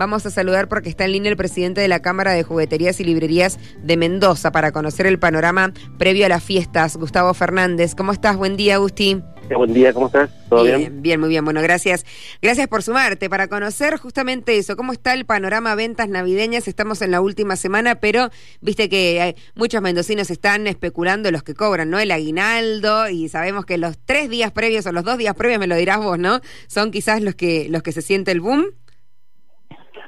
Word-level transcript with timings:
vamos 0.00 0.24
a 0.24 0.30
saludar 0.30 0.66
porque 0.66 0.88
está 0.88 1.04
en 1.04 1.12
línea 1.12 1.30
el 1.30 1.36
presidente 1.36 1.82
de 1.82 1.86
la 1.86 2.00
Cámara 2.00 2.32
de 2.32 2.42
Jugueterías 2.42 2.98
y 3.00 3.04
Librerías 3.04 3.58
de 3.82 3.98
Mendoza 3.98 4.50
para 4.50 4.72
conocer 4.72 5.04
el 5.04 5.18
panorama 5.18 5.74
previo 5.98 6.24
a 6.24 6.30
las 6.30 6.42
fiestas. 6.42 6.96
Gustavo 6.96 7.34
Fernández, 7.34 7.94
¿cómo 7.94 8.10
estás? 8.10 8.38
Buen 8.38 8.56
día, 8.56 8.76
Agustín. 8.76 9.22
Buen 9.54 9.74
día, 9.74 9.92
¿cómo 9.92 10.06
estás? 10.06 10.30
¿Todo 10.48 10.62
bien? 10.62 11.02
Bien, 11.02 11.20
muy 11.20 11.28
bien. 11.28 11.44
Bueno, 11.44 11.60
gracias. 11.60 12.06
Gracias 12.40 12.66
por 12.66 12.82
sumarte 12.82 13.28
para 13.28 13.48
conocer 13.48 13.98
justamente 13.98 14.56
eso, 14.56 14.74
cómo 14.74 14.92
está 14.92 15.12
el 15.12 15.26
panorama 15.26 15.74
ventas 15.74 16.08
navideñas. 16.08 16.66
Estamos 16.66 17.02
en 17.02 17.10
la 17.10 17.20
última 17.20 17.56
semana, 17.56 17.96
pero 17.96 18.30
viste 18.62 18.88
que 18.88 19.20
hay, 19.20 19.36
muchos 19.54 19.82
mendocinos 19.82 20.30
están 20.30 20.66
especulando 20.66 21.30
los 21.30 21.42
que 21.42 21.52
cobran, 21.52 21.90
¿no? 21.90 21.98
El 21.98 22.10
aguinaldo 22.10 23.10
y 23.10 23.28
sabemos 23.28 23.66
que 23.66 23.76
los 23.76 23.98
tres 23.98 24.30
días 24.30 24.50
previos 24.50 24.86
o 24.86 24.92
los 24.92 25.04
dos 25.04 25.18
días 25.18 25.34
previos, 25.34 25.60
me 25.60 25.66
lo 25.66 25.76
dirás 25.76 25.98
vos, 25.98 26.18
¿no? 26.18 26.40
Son 26.68 26.90
quizás 26.90 27.20
los 27.20 27.34
que 27.34 27.68
los 27.68 27.82
que 27.82 27.92
se 27.92 28.00
siente 28.00 28.30
el 28.30 28.40
boom. 28.40 28.64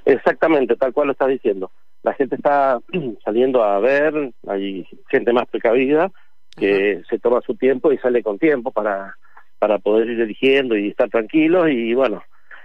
Exactamente, 0.05 0.77
tal 0.77 0.93
cual 0.93 1.09
lo 1.09 1.13
estás 1.13 1.29
diciendo. 1.29 1.71
La 2.03 2.15
gente 2.15 2.37
está 2.37 2.81
saliendo 3.25 3.63
a 3.63 3.79
ver, 3.79 4.33
hay 4.49 4.87
gente 5.09 5.33
más 5.33 5.49
precavida 5.49 6.11
que 6.57 7.03
se 7.09 7.19
toma 7.19 7.41
su 7.41 7.55
tiempo 7.55 7.93
y 7.93 7.99
sale 7.99 8.23
con 8.23 8.39
tiempo 8.39 8.71
para 8.71 9.17
para 9.63 9.79
poder 9.79 10.11
ir 10.11 10.21
eligiendo 10.21 10.77
y 10.77 10.89
estar 10.89 11.09
tranquilos 11.09 11.71
y 11.71 11.95
bueno, 11.95 12.21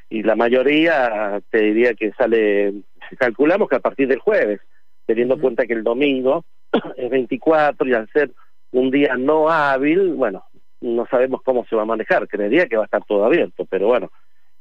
y 0.10 0.24
la 0.24 0.36
mayoría 0.36 1.40
te 1.52 1.62
diría 1.62 1.94
que 1.94 2.12
sale, 2.14 2.74
calculamos 3.20 3.70
que 3.70 3.76
a 3.76 3.82
partir 3.82 4.08
del 4.08 4.18
jueves, 4.18 4.62
teniendo 5.06 5.36
en 5.36 5.42
cuenta 5.42 5.68
que 5.68 5.74
el 5.74 5.84
domingo 5.84 6.44
es 6.98 7.08
24 7.08 7.88
y 7.88 7.94
al 7.94 8.10
ser 8.10 8.32
un 8.72 8.90
día 8.90 9.16
no 9.16 9.48
hábil, 9.48 10.16
bueno, 10.16 10.46
no 10.82 11.06
sabemos 11.06 11.44
cómo 11.44 11.66
se 11.66 11.76
va 11.76 11.84
a 11.84 11.86
manejar, 11.86 12.28
creería 12.28 12.66
que 12.66 12.78
va 12.78 12.82
a 12.82 12.86
estar 12.86 13.04
todo 13.06 13.26
abierto, 13.26 13.66
pero 13.70 13.86
bueno, 13.86 14.10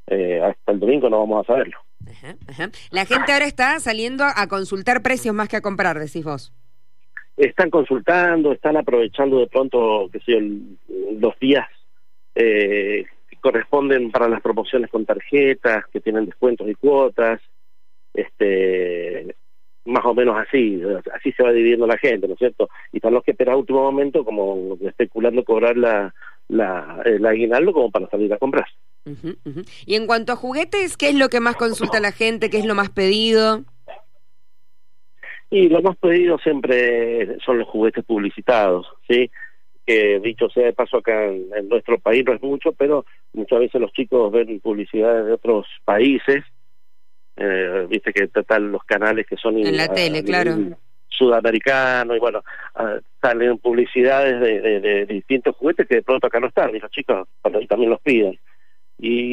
eh, 0.05 0.39
hasta 0.39 0.73
el 0.73 0.79
domingo 0.79 1.09
no 1.09 1.17
vamos 1.17 1.43
a 1.43 1.53
saberlo. 1.53 1.79
La 2.91 3.05
gente 3.05 3.31
ahora 3.31 3.45
está 3.45 3.79
saliendo 3.79 4.23
a 4.23 4.47
consultar 4.47 5.01
precios 5.01 5.33
más 5.35 5.49
que 5.49 5.57
a 5.57 5.61
comprar, 5.61 5.99
decís 5.99 6.23
vos. 6.23 6.53
Están 7.35 7.69
consultando, 7.69 8.51
están 8.51 8.77
aprovechando 8.77 9.39
de 9.39 9.47
pronto, 9.47 10.09
que 10.11 10.19
sé 10.21 10.39
los 11.19 11.37
días 11.39 11.67
eh, 12.33 13.05
corresponden 13.41 14.11
para 14.11 14.27
las 14.27 14.41
promociones 14.41 14.89
con 14.89 15.05
tarjetas, 15.05 15.85
que 15.87 16.01
tienen 16.01 16.25
descuentos 16.25 16.67
y 16.69 16.75
cuotas, 16.75 17.39
este 18.13 19.35
más 19.85 20.03
o 20.03 20.13
menos 20.13 20.35
así, 20.37 20.81
así 21.13 21.31
se 21.31 21.43
va 21.43 21.53
dividiendo 21.53 21.87
la 21.87 21.97
gente, 21.97 22.27
¿no 22.27 22.33
es 22.33 22.39
cierto? 22.39 22.67
Y 22.91 22.99
para 22.99 23.13
los 23.13 23.23
que 23.23 23.31
esperan 23.31 23.55
último 23.55 23.81
momento, 23.83 24.25
como 24.25 24.77
especulando 24.81 25.45
cobrar 25.45 25.77
la, 25.77 26.13
la, 26.49 27.01
el 27.05 27.25
aguinaldo 27.25 27.71
como 27.71 27.89
para 27.89 28.09
salir 28.09 28.33
a 28.33 28.37
comprar. 28.37 28.67
Y 29.85 29.95
en 29.95 30.07
cuanto 30.07 30.33
a 30.33 30.35
juguetes, 30.35 30.97
¿qué 30.97 31.09
es 31.09 31.15
lo 31.15 31.29
que 31.29 31.39
más 31.39 31.55
consulta 31.55 31.99
la 31.99 32.11
gente? 32.11 32.49
¿Qué 32.49 32.57
es 32.57 32.65
lo 32.65 32.75
más 32.75 32.89
pedido? 32.89 33.63
Y 35.49 35.69
lo 35.69 35.81
más 35.81 35.95
pedido 35.97 36.37
siempre 36.39 37.37
son 37.45 37.59
los 37.59 37.67
juguetes 37.67 38.03
publicitados, 38.03 38.85
¿sí? 39.07 39.31
que 39.87 40.19
dicho 40.19 40.49
sea 40.49 40.65
de 40.65 40.73
paso 40.73 40.97
acá 40.97 41.27
en, 41.27 41.69
nuestro 41.69 41.97
país 41.97 42.23
no 42.25 42.33
es 42.33 42.41
mucho, 42.41 42.73
pero 42.73 43.05
muchas 43.31 43.59
veces 43.59 43.79
los 43.79 43.93
chicos 43.93 44.29
ven 44.33 44.59
publicidades 44.59 45.25
de 45.25 45.31
otros 45.31 45.65
países, 45.85 46.43
eh, 47.37 47.87
viste 47.89 48.11
que 48.11 48.27
tratan 48.27 48.73
los 48.73 48.83
canales 48.83 49.25
que 49.25 49.37
son 49.37 49.57
en 49.57 49.77
la 49.77 49.87
tele, 49.87 50.25
claro. 50.25 50.57
Sudamericanos 51.07 52.17
y 52.17 52.19
bueno, 52.19 52.43
salen 53.21 53.57
publicidades 53.59 54.39
de, 54.41 55.05
distintos 55.05 55.55
juguetes 55.55 55.87
que 55.87 55.95
de 55.95 56.03
pronto 56.03 56.27
acá 56.27 56.41
no 56.41 56.47
están, 56.47 56.75
y 56.75 56.79
los 56.79 56.91
chicos 56.91 57.25
también 57.41 57.89
los 57.89 58.01
piden. 58.01 58.37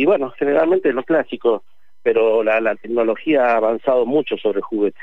Y, 0.00 0.04
bueno, 0.04 0.30
generalmente 0.38 0.92
los 0.92 1.04
clásicos, 1.04 1.62
pero 2.02 2.42
la, 2.42 2.60
la 2.60 2.74
tecnología 2.76 3.46
ha 3.46 3.56
avanzado 3.56 4.06
mucho 4.06 4.36
sobre 4.36 4.60
juguetes. 4.60 5.02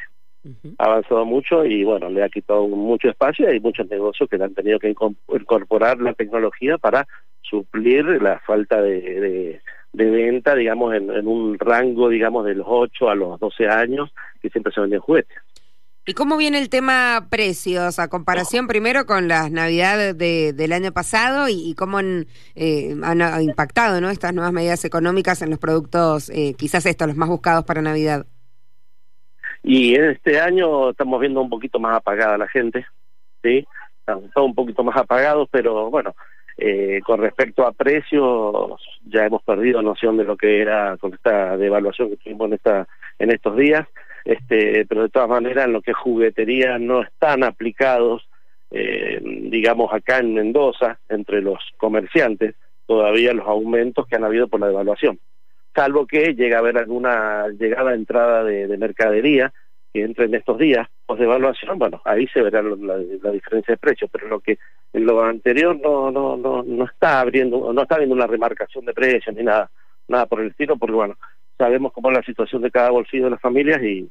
Ha 0.79 0.85
avanzado 0.85 1.23
mucho 1.23 1.63
y 1.65 1.83
bueno, 1.83 2.09
le 2.09 2.23
ha 2.23 2.29
quitado 2.29 2.67
mucho 2.67 3.09
espacio. 3.09 3.45
Y 3.45 3.53
hay 3.53 3.59
muchos 3.59 3.87
negocios 3.89 4.27
que 4.29 4.37
han 4.37 4.53
tenido 4.55 4.79
que 4.79 4.89
incorporar 4.89 5.99
la 5.99 6.13
tecnología 6.13 6.77
para 6.77 7.07
suplir 7.41 8.05
la 8.21 8.39
falta 8.39 8.81
de, 8.81 9.59
de, 9.93 10.09
venta, 10.09 10.55
digamos, 10.55 10.95
en, 10.95 11.27
un 11.27 11.59
rango, 11.59 12.09
digamos, 12.09 12.45
de 12.45 12.55
los 12.55 12.65
8 12.67 13.09
a 13.09 13.15
los 13.15 13.39
12 13.39 13.67
años 13.67 14.11
que 14.41 14.49
siempre 14.49 14.73
se 14.73 14.81
venden 14.81 14.99
juguetes. 14.99 15.37
¿Y 16.11 16.13
cómo 16.13 16.35
viene 16.35 16.57
el 16.57 16.67
tema 16.67 17.27
precios? 17.29 17.97
A 17.97 18.09
comparación 18.09 18.67
primero 18.67 19.05
con 19.05 19.29
las 19.29 19.49
navidades 19.49 20.17
de, 20.17 20.51
del 20.51 20.73
año 20.73 20.91
pasado 20.91 21.47
y, 21.47 21.73
cómo 21.73 21.99
han, 21.99 22.25
eh, 22.53 22.97
han, 23.01 23.41
impactado 23.41 24.01
¿no? 24.01 24.09
estas 24.09 24.33
nuevas 24.33 24.51
medidas 24.51 24.83
económicas 24.83 25.41
en 25.41 25.51
los 25.51 25.57
productos, 25.57 26.29
eh, 26.31 26.53
quizás 26.57 26.85
estos, 26.85 27.07
los 27.07 27.15
más 27.15 27.29
buscados 27.29 27.63
para 27.63 27.81
Navidad. 27.81 28.25
Y 29.63 29.95
en 29.95 30.09
este 30.09 30.41
año 30.41 30.89
estamos 30.89 31.17
viendo 31.21 31.39
un 31.39 31.49
poquito 31.49 31.79
más 31.79 31.95
apagada 31.95 32.37
la 32.37 32.49
gente, 32.49 32.85
¿sí? 33.41 33.65
Estamos 33.99 34.25
un 34.35 34.53
poquito 34.53 34.83
más 34.83 34.97
apagados, 34.97 35.47
pero 35.49 35.89
bueno, 35.89 36.13
eh, 36.57 36.99
con 37.05 37.21
respecto 37.21 37.65
a 37.65 37.71
precios, 37.71 38.81
ya 39.05 39.27
hemos 39.27 39.43
perdido 39.43 39.81
noción 39.81 40.17
de 40.17 40.25
lo 40.25 40.35
que 40.35 40.61
era 40.61 40.97
con 40.97 41.13
esta 41.13 41.55
devaluación 41.55 42.09
que 42.09 42.17
tuvimos 42.17 42.47
en, 42.47 42.53
esta, 42.55 42.85
en 43.17 43.31
estos 43.31 43.55
días, 43.55 43.87
este, 44.25 44.85
pero 44.85 45.03
de 45.03 45.09
todas 45.09 45.29
maneras 45.29 45.65
en 45.65 45.73
lo 45.73 45.81
que 45.81 45.91
es 45.91 45.97
juguetería 45.97 46.77
no 46.77 47.01
están 47.01 47.43
aplicados, 47.43 48.27
eh, 48.69 49.19
digamos 49.23 49.93
acá 49.93 50.19
en 50.19 50.33
Mendoza, 50.33 50.99
entre 51.09 51.41
los 51.41 51.59
comerciantes, 51.77 52.55
todavía 52.85 53.33
los 53.33 53.47
aumentos 53.47 54.07
que 54.07 54.15
han 54.15 54.23
habido 54.23 54.47
por 54.47 54.59
la 54.59 54.67
devaluación. 54.67 55.19
Salvo 55.73 56.05
que 56.05 56.33
llega 56.33 56.57
a 56.57 56.59
haber 56.59 56.77
alguna 56.77 57.47
llegada 57.47 57.93
entrada 57.93 58.43
de, 58.43 58.77
mercadería 58.77 59.53
que 59.93 60.03
entre 60.03 60.25
en 60.25 60.35
estos 60.35 60.57
días 60.57 60.87
post 61.05 61.19
devaluación, 61.19 61.79
bueno, 61.79 62.01
ahí 62.05 62.27
se 62.27 62.41
verá 62.41 62.61
la, 62.61 62.97
diferencia 62.97 63.73
de 63.73 63.77
precios, 63.77 64.09
pero 64.11 64.27
lo 64.27 64.39
que 64.39 64.57
en 64.93 65.05
lo 65.05 65.23
anterior 65.23 65.77
no 65.79 66.11
no 66.11 66.37
no 66.37 66.63
no 66.63 66.85
está 66.85 67.21
abriendo, 67.21 67.71
no 67.73 67.81
está 67.81 67.95
habiendo 67.95 68.15
una 68.15 68.27
remarcación 68.27 68.85
de 68.85 68.93
precios 68.93 69.35
ni 69.35 69.43
nada, 69.43 69.69
nada 70.07 70.25
por 70.25 70.41
el 70.41 70.49
estilo, 70.49 70.77
porque 70.77 70.95
bueno, 70.95 71.17
sabemos 71.61 71.93
cómo 71.93 72.09
es 72.09 72.17
la 72.17 72.23
situación 72.23 72.63
de 72.63 72.71
cada 72.71 72.89
bolsillo 72.89 73.25
de 73.25 73.31
las 73.31 73.41
familias 73.41 73.81
y 73.83 74.09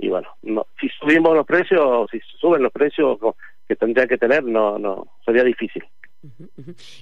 y 0.00 0.08
bueno, 0.08 0.28
no, 0.42 0.66
si 0.80 0.88
subimos 0.90 1.34
los 1.34 1.44
precios, 1.44 2.08
si 2.12 2.20
suben 2.40 2.62
los 2.62 2.72
precios 2.72 3.18
que 3.66 3.74
tendrían 3.74 4.08
que 4.08 4.18
tener, 4.18 4.44
no 4.44 4.78
no 4.78 5.06
sería 5.24 5.44
difícil. 5.44 5.84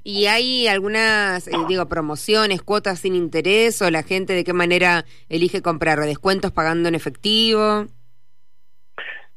¿Y 0.04 0.26
hay 0.26 0.68
algunas, 0.68 1.48
eh, 1.48 1.52
digo, 1.68 1.88
promociones, 1.88 2.62
cuotas 2.62 3.00
sin 3.00 3.14
interés 3.14 3.80
o 3.80 3.90
la 3.90 4.02
gente 4.02 4.34
de 4.34 4.44
qué 4.44 4.52
manera 4.52 5.04
elige 5.28 5.62
comprar? 5.62 5.98
¿Descuentos 6.00 6.52
pagando 6.52 6.88
en 6.88 6.94
efectivo? 6.94 7.86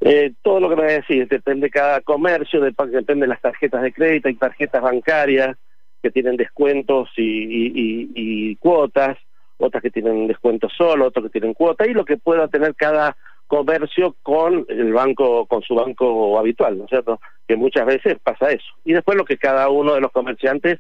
Eh, 0.02 0.34
todo 0.42 0.60
lo 0.62 0.70
que 0.70 0.76
me 0.76 0.84
voy 0.84 0.92
a 0.92 1.02
decir, 1.02 1.28
depende 1.28 1.68
de 1.68 1.72
cada 1.72 2.02
comercio, 2.02 2.62
depende 2.62 3.22
de 3.22 3.28
las 3.28 3.42
tarjetas 3.42 3.82
de 3.82 3.92
crédito, 3.92 4.30
hay 4.30 4.36
tarjetas 4.36 4.82
bancarias 4.82 5.58
que 6.02 6.12
tienen 6.12 6.38
descuentos 6.38 7.10
y, 7.18 8.56
cuotas, 8.58 9.18
otras 9.60 9.84
que 9.84 9.92
tienen 9.92 10.28
descuentos 10.28 10.72
solo, 10.76 11.08
otras 11.08 11.26
que 11.26 11.40
tienen 11.40 11.54
cuotas, 11.54 11.88
y 11.88 11.94
lo 11.94 12.06
que 12.06 12.18
pueda 12.18 12.48
tener 12.48 12.76
cada 12.76 13.16
comercio 13.48 14.16
con 14.22 14.66
el 14.70 14.94
banco, 14.94 15.46
con 15.48 15.62
su 15.64 15.76
banco 15.76 16.38
habitual, 16.38 16.78
¿no 16.78 16.84
es 16.86 16.90
cierto? 16.90 17.20
Que 17.48 17.56
muchas 17.56 17.86
veces 17.86 18.18
pasa 18.24 18.52
eso. 18.52 18.68
Y 18.86 18.94
después 18.94 19.18
lo 19.18 19.26
que 19.26 19.38
cada 19.38 19.70
uno 19.70 19.96
de 19.96 20.02
los 20.02 20.12
comerciantes 20.12 20.80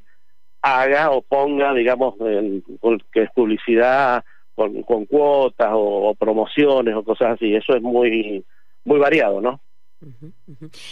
haga 0.61 1.11
o 1.11 1.21
ponga, 1.21 1.73
digamos, 1.73 2.15
que 3.11 3.23
es 3.23 3.31
publicidad 3.31 4.23
con, 4.55 4.83
con 4.83 5.05
cuotas 5.05 5.69
o, 5.71 6.13
promociones 6.15 6.93
o 6.95 7.03
cosas 7.03 7.33
así. 7.33 7.55
Eso 7.55 7.75
es 7.75 7.81
muy, 7.81 8.45
muy 8.83 8.99
variado, 8.99 9.41
¿no? 9.41 9.59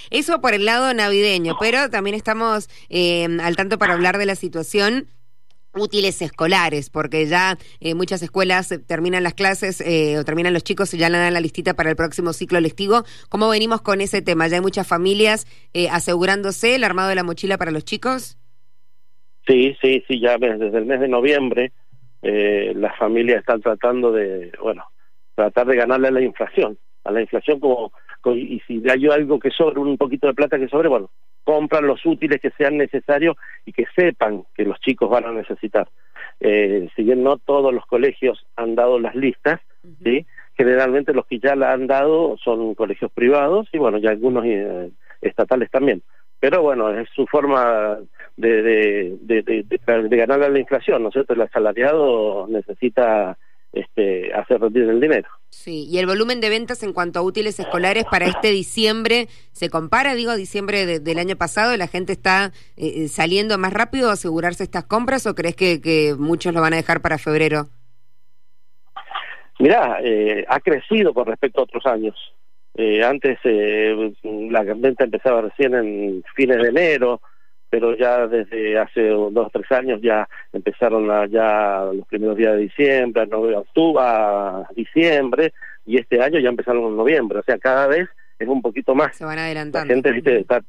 Eso 0.09 0.41
por 0.41 0.53
el 0.53 0.65
lado 0.65 0.93
navideño, 0.93 1.55
pero 1.59 1.89
también 1.89 2.15
estamos 2.15 2.69
eh, 2.89 3.27
al 3.41 3.55
tanto 3.55 3.77
para 3.77 3.93
hablar 3.93 4.17
de 4.17 4.25
la 4.25 4.35
situación 4.35 5.07
útiles 5.79 6.21
escolares, 6.21 6.89
porque 6.89 7.25
ya 7.25 7.57
eh, 7.79 7.95
muchas 7.95 8.21
escuelas 8.21 8.73
terminan 8.87 9.23
las 9.23 9.33
clases 9.33 9.81
eh, 9.81 10.17
o 10.17 10.23
terminan 10.23 10.53
los 10.53 10.63
chicos 10.63 10.93
y 10.93 10.97
ya 10.97 11.09
le 11.09 11.17
dan 11.17 11.33
la 11.33 11.39
listita 11.39 11.73
para 11.73 11.89
el 11.89 11.95
próximo 11.95 12.33
ciclo 12.33 12.59
lectivo. 12.59 13.03
¿Cómo 13.29 13.49
venimos 13.49 13.81
con 13.81 14.01
ese 14.01 14.21
tema? 14.21 14.47
¿Ya 14.47 14.57
hay 14.57 14.61
muchas 14.61 14.87
familias 14.87 15.45
eh, 15.73 15.89
asegurándose 15.89 16.75
el 16.75 16.83
armado 16.83 17.09
de 17.09 17.15
la 17.15 17.23
mochila 17.23 17.57
para 17.57 17.71
los 17.71 17.85
chicos? 17.85 18.37
Sí, 19.47 19.75
sí, 19.81 20.03
sí, 20.07 20.19
ya 20.19 20.37
desde 20.37 20.77
el 20.77 20.85
mes 20.85 20.99
de 20.99 21.07
noviembre 21.07 21.71
las 22.21 22.97
familias 22.97 23.39
están 23.39 23.61
tratando 23.61 24.11
de, 24.11 24.51
bueno, 24.61 24.83
tratar 25.35 25.67
de 25.67 25.77
ganarle 25.77 26.09
a 26.09 26.11
la 26.11 26.21
inflación, 26.21 26.77
a 27.05 27.11
la 27.11 27.21
inflación 27.21 27.59
como, 27.59 27.93
y 28.35 28.59
si 28.67 28.83
hay 28.89 29.07
algo 29.07 29.39
que 29.39 29.51
sobre, 29.51 29.79
un 29.79 29.97
poquito 29.97 30.27
de 30.27 30.33
plata 30.33 30.59
que 30.59 30.67
sobre, 30.67 30.89
bueno, 30.89 31.09
compran 31.47 31.87
los 31.87 32.05
útiles 32.05 32.41
que 32.41 32.51
sean 32.57 32.75
necesarios 32.77 33.37
y 33.65 33.71
que 33.71 33.85
sepan 33.95 34.43
que 34.53 34.65
los 34.65 34.77
chicos 34.81 35.09
van 35.09 35.23
a 35.23 35.31
necesitar. 35.31 35.87
Eh, 36.41 36.89
si 36.93 37.03
bien 37.03 37.23
no 37.23 37.37
todos 37.37 37.73
los 37.73 37.85
colegios 37.85 38.45
han 38.57 38.75
dado 38.75 38.99
las 38.99 39.15
listas, 39.15 39.61
¿sí? 40.03 40.25
generalmente 40.57 41.13
los 41.13 41.25
que 41.25 41.39
ya 41.39 41.55
la 41.55 41.71
han 41.71 41.87
dado 41.87 42.35
son 42.43 42.75
colegios 42.75 43.09
privados 43.13 43.69
y 43.71 43.77
bueno, 43.77 43.97
ya 43.97 44.09
algunos 44.09 44.43
eh, 44.45 44.89
estatales 45.21 45.71
también. 45.71 46.01
Pero 46.41 46.61
bueno, 46.61 46.91
es 46.91 47.07
su 47.15 47.25
forma 47.27 47.97
de, 48.35 48.61
de, 48.61 49.17
de, 49.21 49.63
de, 49.63 50.17
ganar 50.17 50.51
la 50.51 50.59
inflación, 50.59 51.01
¿no 51.01 51.07
es 51.07 51.13
cierto? 51.13 51.33
El 51.33 51.41
asalariado 51.43 52.45
necesita 52.49 53.37
este, 53.73 54.33
hacer 54.33 54.59
rendir 54.59 54.83
el 54.83 54.99
dinero. 54.99 55.27
Sí, 55.49 55.85
y 55.89 55.97
el 55.97 56.05
volumen 56.05 56.41
de 56.41 56.49
ventas 56.49 56.83
en 56.83 56.93
cuanto 56.93 57.19
a 57.19 57.21
útiles 57.21 57.59
escolares 57.59 58.05
para 58.05 58.25
este 58.25 58.51
diciembre, 58.51 59.27
¿se 59.51 59.69
compara, 59.69 60.15
digo, 60.15 60.31
a 60.31 60.35
diciembre 60.35 60.99
del 60.99 61.19
año 61.19 61.35
pasado? 61.35 61.75
¿La 61.77 61.87
gente 61.87 62.13
está 62.13 62.51
eh, 62.75 63.03
eh, 63.03 63.07
saliendo 63.07 63.57
más 63.57 63.73
rápido 63.73 64.09
a 64.09 64.13
asegurarse 64.13 64.63
estas 64.63 64.85
compras 64.85 65.25
o 65.25 65.35
crees 65.35 65.55
que, 65.55 65.81
que 65.81 66.15
muchos 66.17 66.53
lo 66.53 66.61
van 66.61 66.73
a 66.73 66.77
dejar 66.77 67.01
para 67.01 67.17
febrero? 67.17 67.69
Mirá, 69.59 69.99
eh, 70.03 70.45
ha 70.47 70.59
crecido 70.59 71.13
con 71.13 71.25
respecto 71.25 71.61
a 71.61 71.63
otros 71.63 71.85
años. 71.85 72.15
Eh, 72.75 73.03
antes 73.03 73.39
eh, 73.43 74.13
la 74.23 74.61
venta 74.61 75.03
empezaba 75.03 75.41
recién 75.41 75.73
en 75.73 76.23
fines 76.35 76.57
de 76.57 76.69
enero, 76.69 77.21
pero 77.69 77.95
ya 77.95 78.27
desde 78.27 78.77
hace 78.77 79.09
dos 79.09 79.47
o 79.47 79.49
tres 79.51 79.71
años 79.71 79.99
ya 80.01 80.27
empezaron 80.53 81.07
ya 81.29 81.89
los 81.93 82.07
primeros 82.07 82.37
días 82.37 82.53
de 82.53 82.61
diciembre, 82.61 83.27
octubre, 83.55 84.03
a 84.03 84.67
diciembre, 84.75 85.53
y 85.85 85.97
este 85.97 86.21
año 86.21 86.39
ya 86.39 86.49
empezaron 86.49 86.83
en 86.85 86.97
noviembre. 86.97 87.39
O 87.39 87.43
sea, 87.43 87.57
cada 87.57 87.87
vez 87.87 88.09
es 88.39 88.47
un 88.47 88.61
poquito 88.61 88.95
más. 88.95 89.15
Se 89.15 89.25
van 89.25 89.39
adelantando. 89.39 89.87
La 89.87 89.93
gente, 89.93 90.11
viste, 90.11 90.39
está, 90.39 90.61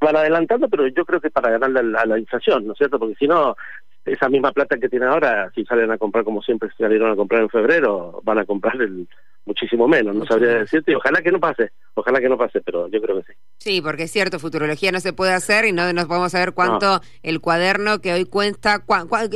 van 0.00 0.16
adelantando, 0.16 0.68
pero 0.68 0.86
yo 0.88 1.04
creo 1.04 1.20
que 1.20 1.30
para 1.30 1.50
ganarle 1.50 1.96
a 1.98 2.06
la 2.06 2.18
inflación, 2.18 2.66
¿no 2.66 2.72
es 2.72 2.78
cierto? 2.78 2.98
Porque 2.98 3.14
si 3.16 3.26
no, 3.26 3.56
esa 4.04 4.28
misma 4.28 4.52
plata 4.52 4.78
que 4.78 4.88
tiene 4.88 5.06
ahora, 5.06 5.50
si 5.54 5.64
salen 5.64 5.90
a 5.90 5.98
comprar 5.98 6.24
como 6.24 6.42
siempre 6.42 6.70
salieron 6.76 7.12
a 7.12 7.16
comprar 7.16 7.42
en 7.42 7.50
febrero, 7.50 8.20
van 8.24 8.38
a 8.38 8.44
comprar 8.44 8.80
el, 8.80 9.06
muchísimo 9.44 9.88
menos, 9.88 10.14
no 10.14 10.24
sabría 10.26 10.58
decirte, 10.58 10.94
ojalá 10.94 11.22
que 11.22 11.32
no 11.32 11.40
pase, 11.40 11.70
ojalá 11.94 12.20
que 12.20 12.28
no 12.28 12.36
pase, 12.36 12.60
pero 12.60 12.88
yo 12.88 13.00
creo 13.00 13.16
que 13.16 13.32
sí. 13.32 13.38
Sí, 13.58 13.80
porque 13.80 14.04
es 14.04 14.10
cierto, 14.10 14.38
futurología 14.38 14.92
no 14.92 15.00
se 15.00 15.12
puede 15.12 15.32
hacer 15.32 15.64
y 15.64 15.72
no 15.72 15.92
nos 15.92 16.06
podemos 16.06 16.32
saber 16.32 16.52
cuánto 16.52 17.00
el 17.22 17.40
cuaderno 17.40 18.00
que 18.00 18.12
hoy 18.12 18.24
cuenta, 18.24 18.84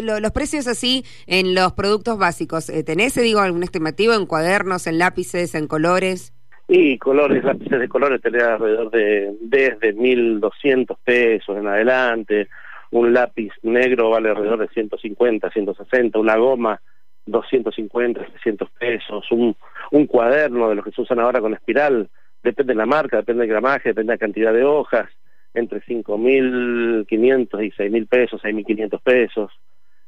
los 0.02 0.32
precios 0.32 0.66
así 0.66 1.04
en 1.26 1.54
los 1.54 1.72
productos 1.72 2.18
básicos, 2.18 2.68
eh, 2.68 2.84
¿tenés, 2.84 3.14
digo, 3.14 3.40
algún 3.40 3.62
estimativo 3.62 4.14
en 4.14 4.26
cuadernos, 4.26 4.86
en 4.86 4.98
lápices, 4.98 5.54
en 5.54 5.66
colores? 5.66 6.32
Y 6.68 6.96
colores, 6.98 7.44
lápices 7.44 7.78
de 7.78 7.88
colores 7.88 8.22
tenés 8.22 8.42
alrededor 8.42 8.90
de 8.90 9.36
desde 9.40 9.94
1.200 9.94 10.96
pesos 11.04 11.56
en 11.58 11.66
adelante, 11.66 12.48
un 12.90 13.12
lápiz 13.12 13.52
negro 13.62 14.10
vale 14.10 14.30
alrededor 14.30 14.60
de 14.60 14.68
150, 14.68 15.50
160, 15.50 16.18
una 16.18 16.36
goma 16.36 16.80
250, 17.26 18.24
300 18.24 18.70
pesos, 18.70 19.30
un, 19.30 19.56
un 19.90 20.06
cuaderno 20.06 20.68
de 20.68 20.74
los 20.74 20.84
que 20.84 20.92
se 20.92 21.02
usan 21.02 21.20
ahora 21.20 21.40
con 21.40 21.54
espiral, 21.54 22.08
depende 22.42 22.72
de 22.72 22.78
la 22.78 22.86
marca, 22.86 23.16
depende 23.18 23.42
del 23.42 23.50
gramaje, 23.50 23.90
depende 23.90 24.12
de 24.12 24.16
la 24.16 24.18
cantidad 24.18 24.52
de 24.52 24.64
hojas, 24.64 25.08
entre 25.54 25.80
5.500 25.82 27.06
y 27.08 27.70
6.000 27.70 28.08
pesos, 28.08 28.42
6.500 28.42 29.00
pesos. 29.02 29.52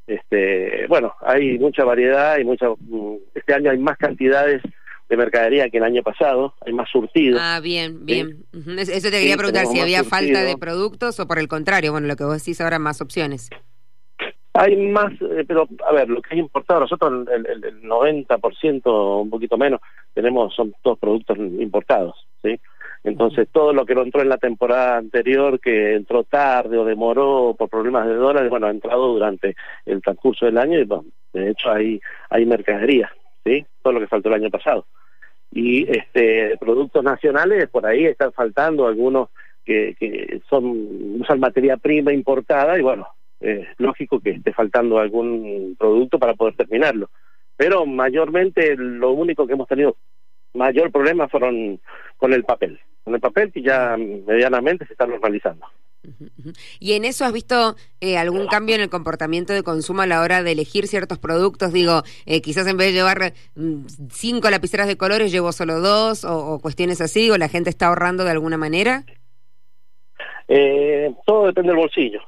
Este, 0.07 0.87
bueno, 0.89 1.15
hay 1.21 1.59
mucha 1.59 1.85
variedad 1.85 2.39
y 2.39 2.45
mucha, 2.45 2.69
mm, 2.69 3.17
este 3.35 3.55
año 3.55 3.71
hay 3.71 3.79
más 3.79 3.97
cantidades 3.97 4.63
de 5.09 5.17
mercadería 5.17 5.71
que 5.71 5.79
el 5.79 5.85
año 5.85 6.03
pasado, 6.03 6.55
hay 6.65 6.73
más 6.73 6.89
surtido. 6.91 7.39
Ah, 7.41 7.61
bien, 7.63 8.05
bien. 8.05 8.45
Eso 8.53 9.11
te 9.11 9.19
quería 9.19 9.37
preguntar, 9.37 9.67
si 9.67 9.81
había 9.81 10.03
falta 10.03 10.43
de 10.43 10.57
productos 10.57 11.21
o 11.21 11.27
por 11.27 11.39
el 11.39 11.49
contrario, 11.49 11.93
bueno, 11.93 12.09
lo 12.09 12.17
que 12.17 12.25
vos 12.25 12.39
decís 12.39 12.61
ahora, 12.61 12.79
más 12.79 13.01
opciones. 13.01 13.51
Hay 14.59 14.77
más, 14.77 15.13
eh, 15.21 15.45
pero 15.47 15.69
a 15.87 15.93
ver, 15.93 16.09
lo 16.09 16.23
que 16.23 16.35
es 16.35 16.41
importado, 16.41 16.81
nosotros 16.81 17.29
el, 17.31 17.47
el, 17.47 17.65
el 17.65 17.83
90%, 17.83 19.23
un 19.23 19.31
poquito 19.31 19.59
menos, 19.59 19.81
tenemos, 20.15 20.55
son 20.55 20.75
todos 20.83 20.99
productos 20.99 21.37
importados, 21.39 22.27
¿sí? 22.43 22.59
Entonces, 23.05 23.49
todo 23.53 23.73
lo 23.73 23.87
que 23.87 23.95
no 23.95 24.03
entró 24.03 24.23
en 24.23 24.29
la 24.29 24.39
temporada 24.39 24.97
anterior, 24.97 25.61
que 25.61 25.95
entró 25.95 26.25
tarde 26.25 26.77
o 26.77 26.85
demoró 26.85 27.55
por 27.57 27.69
problemas 27.69 28.07
de 28.07 28.15
dólares, 28.15 28.51
bueno, 28.51 28.67
ha 28.67 28.71
entrado 28.71 29.13
durante 29.13 29.55
el 29.85 30.03
transcurso 30.03 30.47
del 30.47 30.59
año 30.59 30.79
y, 30.79 30.85
bueno, 30.85 31.05
de 31.33 31.51
hecho, 31.51 31.71
hay, 31.71 32.01
hay 32.31 32.47
mercadería, 32.47 33.13
¿sí? 33.45 33.65
Todo 33.83 33.93
lo 33.93 34.01
que 34.01 34.09
faltó 34.09 34.29
el 34.31 34.43
año 34.43 34.51
pasado. 34.51 34.87
Y 35.53 35.89
este 35.89 36.57
productos 36.59 37.05
nacionales, 37.05 37.69
por 37.69 37.87
ahí 37.87 38.07
están 38.07 38.33
faltando 38.33 38.87
algunos 38.89 39.29
que, 39.65 39.95
que 39.99 40.41
son 40.51 41.21
usan 41.21 41.39
materia 41.39 41.77
prima 41.77 42.13
importada 42.13 42.77
y 42.79 42.83
bueno, 42.83 43.07
es 43.41 43.67
lógico 43.79 44.21
que 44.21 44.31
esté 44.31 44.53
faltando 44.53 44.99
algún 44.99 45.77
producto 45.79 46.19
para 46.19 46.35
poder 46.35 46.55
terminarlo. 46.57 47.11
Pero 47.57 47.87
mayormente 47.87 48.77
lo 48.77 49.13
único 49.13 49.47
que 49.47 49.55
hemos 49.55 49.69
tenido 49.69 49.97
mayor 50.55 50.91
problema 50.91 51.29
fueron 51.29 51.81
con 52.17 52.33
el 52.33 52.45
papel, 52.45 52.79
con 53.05 53.15
el 53.15 53.21
papel 53.21 53.53
que 53.53 53.63
ya 53.63 53.97
medianamente 53.97 54.87
se 54.87 54.93
está 54.93 55.07
normalizando. 55.07 55.67
¿Y 56.79 56.93
en 56.93 57.05
eso 57.05 57.25
has 57.25 57.33
visto 57.33 57.75
eh, 58.01 58.17
algún 58.17 58.47
cambio 58.47 58.75
en 58.77 58.81
el 58.81 58.91
comportamiento 58.91 59.53
de 59.53 59.63
consumo 59.63 60.03
a 60.03 60.07
la 60.07 60.21
hora 60.21 60.43
de 60.43 60.53
elegir 60.53 60.87
ciertos 60.87 61.19
productos? 61.19 61.73
Digo, 61.73 62.03
eh, 62.27 62.41
quizás 62.41 62.67
en 62.69 62.77
vez 62.77 62.89
de 62.89 62.93
llevar 62.93 63.33
mm, 63.57 63.87
cinco 64.11 64.49
lapiceras 64.51 64.87
de 64.87 64.97
colores, 64.97 65.33
llevo 65.33 65.53
solo 65.53 65.81
dos 65.81 66.25
o, 66.25 66.55
o, 66.55 66.59
cuestiones 66.61 67.01
así, 67.01 67.31
o 67.31 67.39
la 67.39 67.49
gente 67.49 67.71
está 67.71 67.89
ahorrando 67.89 68.25
de 68.25 68.31
alguna 68.31 68.57
manera. 68.57 69.05
Eh, 70.49 71.13
todo 71.27 71.47
depende 71.47 71.71
del 71.71 71.81
bolsillo. 71.81 72.21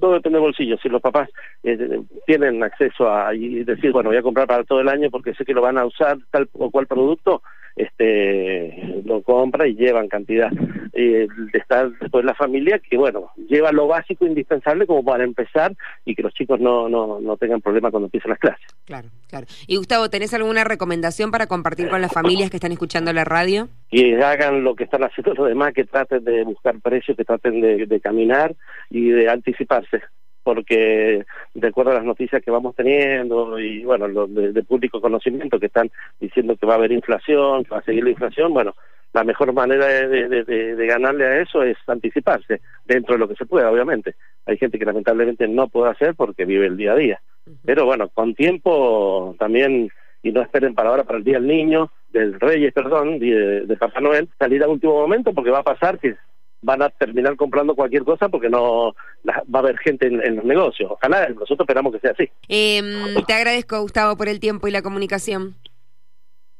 Todo 0.00 0.14
depende 0.14 0.38
del 0.38 0.46
bolsillo. 0.46 0.76
Si 0.78 0.88
los 0.88 1.00
papás 1.00 1.28
eh, 1.62 2.00
tienen 2.26 2.62
acceso 2.62 3.10
a 3.10 3.34
y 3.34 3.64
decir, 3.64 3.92
bueno, 3.92 4.10
voy 4.10 4.18
a 4.18 4.22
comprar 4.22 4.46
para 4.46 4.64
todo 4.64 4.80
el 4.80 4.88
año 4.88 5.10
porque 5.10 5.34
sé 5.34 5.44
que 5.44 5.54
lo 5.54 5.62
van 5.62 5.78
a 5.78 5.84
usar 5.84 6.18
tal 6.30 6.48
o 6.52 6.70
cual 6.70 6.86
producto, 6.86 7.42
este 7.76 9.02
lo 9.04 9.22
compra 9.22 9.66
y 9.66 9.74
llevan 9.74 10.08
cantidad. 10.08 10.50
Eh, 10.92 11.26
está 11.52 11.88
después 11.88 12.24
la 12.24 12.34
familia 12.34 12.78
que, 12.78 12.96
bueno, 12.96 13.30
lleva 13.48 13.72
lo 13.72 13.86
básico 13.86 14.26
indispensable 14.26 14.86
como 14.86 15.04
para 15.04 15.24
empezar 15.24 15.74
y 16.04 16.14
que 16.14 16.22
los 16.22 16.34
chicos 16.34 16.60
no, 16.60 16.88
no, 16.88 17.20
no 17.20 17.36
tengan 17.36 17.60
problemas 17.60 17.90
cuando 17.90 18.06
empiezan 18.06 18.30
las 18.30 18.38
clases. 18.38 18.66
Claro, 18.84 19.08
claro. 19.28 19.46
Y 19.66 19.76
Gustavo, 19.76 20.10
¿tenés 20.10 20.34
alguna 20.34 20.64
recomendación 20.64 21.30
para 21.30 21.46
compartir 21.46 21.88
con 21.88 22.00
las 22.00 22.12
familias 22.12 22.50
que 22.50 22.56
están 22.56 22.72
escuchando 22.72 23.12
la 23.12 23.24
radio? 23.24 23.68
Que 23.90 24.22
hagan 24.22 24.64
lo 24.64 24.74
que 24.74 24.84
están 24.84 25.02
haciendo 25.04 25.34
los 25.34 25.48
demás, 25.48 25.72
que 25.72 25.84
traten 25.84 26.24
de 26.24 26.44
buscar 26.44 26.78
precios, 26.80 27.16
que 27.16 27.24
traten 27.24 27.60
de, 27.60 27.86
de 27.86 28.00
caminar 28.00 28.54
y 28.90 29.10
de 29.10 29.28
anticiparse 29.28 30.02
porque 30.42 31.24
de 31.54 31.68
acuerdo 31.68 31.92
a 31.92 31.94
las 31.94 32.04
noticias 32.04 32.42
que 32.42 32.50
vamos 32.50 32.74
teniendo 32.74 33.58
y 33.58 33.84
bueno, 33.84 34.08
los 34.08 34.34
de, 34.34 34.52
de, 34.52 34.62
público 34.62 35.00
conocimiento 35.00 35.58
que 35.58 35.66
están 35.66 35.90
diciendo 36.20 36.56
que 36.56 36.66
va 36.66 36.74
a 36.74 36.76
haber 36.76 36.92
inflación, 36.92 37.64
que 37.64 37.70
va 37.70 37.78
a 37.78 37.84
seguir 37.84 38.04
la 38.04 38.10
inflación, 38.10 38.52
bueno, 38.52 38.74
la 39.12 39.24
mejor 39.24 39.52
manera 39.52 39.86
de, 39.86 40.28
de, 40.28 40.44
de, 40.44 40.86
ganarle 40.86 41.26
a 41.26 41.40
eso 41.42 41.62
es 41.62 41.76
anticiparse 41.86 42.60
dentro 42.86 43.14
de 43.14 43.18
lo 43.18 43.28
que 43.28 43.34
se 43.34 43.44
pueda, 43.44 43.70
obviamente. 43.70 44.14
Hay 44.46 44.56
gente 44.56 44.78
que 44.78 44.86
lamentablemente 44.86 45.46
no 45.48 45.68
puede 45.68 45.90
hacer 45.90 46.14
porque 46.14 46.46
vive 46.46 46.66
el 46.66 46.78
día 46.78 46.92
a 46.92 46.96
día. 46.96 47.20
Pero 47.64 47.84
bueno, 47.84 48.08
con 48.08 48.34
tiempo 48.34 49.34
también, 49.38 49.90
y 50.22 50.32
no 50.32 50.40
esperen 50.40 50.74
para 50.74 50.90
ahora, 50.90 51.04
para 51.04 51.18
el 51.18 51.24
Día 51.24 51.34
del 51.34 51.46
Niño, 51.46 51.90
del 52.10 52.40
Reyes, 52.40 52.72
perdón, 52.72 53.18
de, 53.18 53.66
de 53.66 53.76
Papá 53.76 54.00
Noel, 54.00 54.28
salir 54.38 54.62
a 54.62 54.68
último 54.68 54.94
momento 54.94 55.32
porque 55.34 55.50
va 55.50 55.58
a 55.58 55.64
pasar 55.64 55.98
que 55.98 56.14
van 56.62 56.82
a 56.82 56.88
terminar 56.88 57.36
comprando 57.36 57.74
cualquier 57.74 58.04
cosa 58.04 58.28
porque 58.28 58.48
no 58.48 58.94
la, 59.24 59.42
va 59.52 59.58
a 59.58 59.62
haber 59.62 59.78
gente 59.78 60.06
en, 60.06 60.24
en, 60.24 60.36
los 60.36 60.44
negocios. 60.44 60.90
Ojalá, 60.90 61.28
nosotros 61.28 61.60
esperamos 61.60 61.92
que 61.92 62.00
sea 62.00 62.12
así. 62.12 62.30
Eh, 62.48 62.82
te 63.26 63.34
agradezco, 63.34 63.80
Gustavo, 63.80 64.16
por 64.16 64.28
el 64.28 64.40
tiempo 64.40 64.68
y 64.68 64.70
la 64.70 64.82
comunicación. 64.82 65.56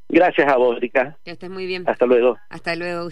Gracias 0.09 0.47
a 0.47 0.57
vos, 0.57 0.79
Rica. 0.79 1.17
Que 1.25 1.31
estés 1.31 1.49
muy 1.49 1.65
bien. 1.65 1.85
Hasta 1.87 2.05
luego. 2.05 2.37
Hasta 2.49 2.75
luego. 2.75 3.09